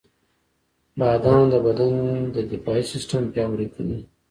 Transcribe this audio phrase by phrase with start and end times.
[0.99, 1.93] •بادام د بدن
[2.35, 3.99] د دفاعي سیستم پیاوړی کوي.